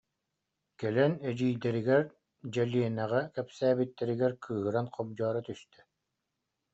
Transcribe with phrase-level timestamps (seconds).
[0.79, 2.03] Кэлэн эдьиийдэригэр
[2.53, 5.79] Дьэлиэнэҕэ кэпсээбиттэригэр кыыһыран хобдьооро түстэ: